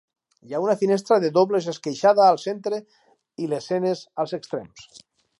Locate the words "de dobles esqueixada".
1.23-2.23